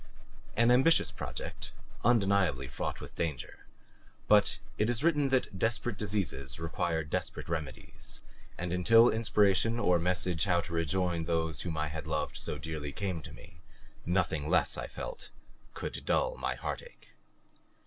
[0.57, 3.67] An ambitious project, undeniably fraught with danger;
[4.27, 8.21] but it is written that desperate diseases require desperate remedies,
[8.57, 12.91] and until inspiration or message how to rejoin those whom I had loved so dearly
[12.91, 13.61] came to me,
[14.03, 15.29] nothing less, I felt,
[15.75, 17.11] could dull my heartache.